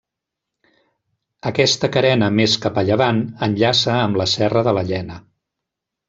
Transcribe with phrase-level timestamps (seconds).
[1.49, 5.19] Aquesta carena més cap a llevant enllaça amb la Serra de la Llena.